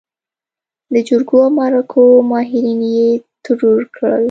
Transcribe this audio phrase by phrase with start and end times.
[0.93, 3.09] د جرګو او مرکو ماهرين يې
[3.43, 4.19] ترور کړل.